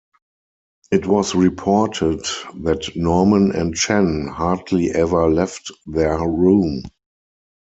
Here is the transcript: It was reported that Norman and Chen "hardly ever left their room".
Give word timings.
It 0.91 1.05
was 1.05 1.35
reported 1.35 2.21
that 2.63 2.95
Norman 2.95 3.51
and 3.51 3.75
Chen 3.75 4.25
"hardly 4.33 4.89
ever 4.89 5.29
left 5.29 5.71
their 5.85 6.17
room". 6.27 6.81